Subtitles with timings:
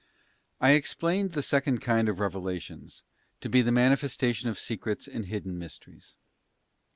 [0.59, 3.03] I EXPLAINED the second kind of revelations
[3.39, 6.15] to be the mani festation of secrets and hidden mysteries.